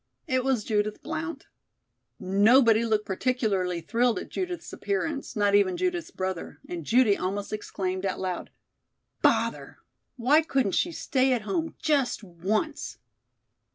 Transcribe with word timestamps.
It 0.25 0.43
was 0.43 0.63
Judith 0.63 1.03
Blount. 1.03 1.45
Nobody 2.19 2.83
looked 2.83 3.05
particularly 3.05 3.81
thrilled 3.81 4.17
at 4.17 4.29
Judith's 4.31 4.73
appearance, 4.73 5.35
not 5.35 5.53
even 5.53 5.77
Judith's 5.77 6.09
brother, 6.09 6.57
and 6.67 6.83
Judy 6.83 7.15
almost 7.15 7.53
exclaimed 7.53 8.03
out 8.03 8.19
loud: 8.19 8.49
"Bother! 9.21 9.77
Why 10.17 10.41
couldn't 10.41 10.71
she 10.71 10.91
stay 10.91 11.33
at 11.33 11.43
home 11.43 11.75
just 11.79 12.23
once?" 12.23 12.97